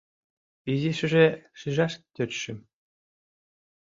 [0.71, 1.25] —Изишыже
[1.59, 2.57] шижаш тӧчышым...